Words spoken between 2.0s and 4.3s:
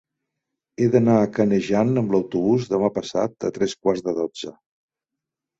amb autobús demà passat a tres quarts de